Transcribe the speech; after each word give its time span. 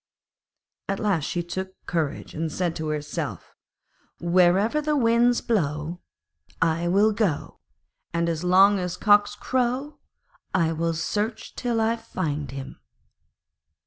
At 0.89 0.99
last 0.99 1.25
she 1.25 1.43
took 1.43 1.75
courage 1.85 2.33
and 2.33 2.51
said 2.51 2.75
to 2.77 2.87
herself: 2.87 3.53
'Wherever 4.19 4.81
the 4.81 4.95
winds 4.97 5.41
blow, 5.41 6.01
I 6.59 6.87
will 6.87 7.11
go, 7.11 7.59
and 8.11 8.27
as 8.27 8.43
long 8.43 8.79
as 8.79 8.97
cocks 8.97 9.35
crow, 9.35 9.99
I 10.55 10.71
will 10.71 10.95
search 10.95 11.53
till 11.55 11.79
I 11.79 11.97
find 11.97 12.49
him.' 12.49 12.77